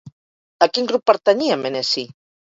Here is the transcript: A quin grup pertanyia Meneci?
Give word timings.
A 0.65 0.67
quin 0.77 0.87
grup 0.93 1.03
pertanyia 1.11 1.61
Meneci? 1.67 2.07